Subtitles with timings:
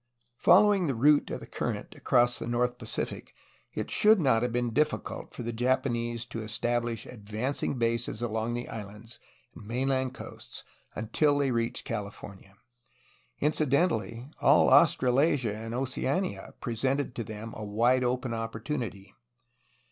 [0.37, 3.35] Following the route of the current across the north Pacific,
[3.75, 8.55] it should not have been difficult for the Japan ese to establish advancing bases along
[8.55, 9.19] the islands
[9.53, 10.63] and main land coasts
[10.95, 12.55] until they reached California.
[13.41, 19.13] Incidentally, all Australasia and Oceania presented to them a wide open opportunity.